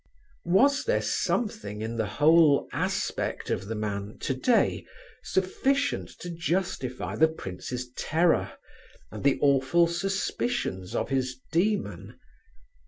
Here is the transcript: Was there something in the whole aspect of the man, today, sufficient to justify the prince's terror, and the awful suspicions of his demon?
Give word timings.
Was 0.47 0.83
there 0.85 0.99
something 1.03 1.83
in 1.83 1.95
the 1.95 2.07
whole 2.07 2.67
aspect 2.73 3.51
of 3.51 3.67
the 3.67 3.75
man, 3.75 4.17
today, 4.19 4.83
sufficient 5.21 6.09
to 6.21 6.31
justify 6.31 7.15
the 7.15 7.27
prince's 7.27 7.91
terror, 7.95 8.53
and 9.11 9.23
the 9.23 9.37
awful 9.43 9.85
suspicions 9.85 10.95
of 10.95 11.09
his 11.09 11.39
demon? 11.51 12.19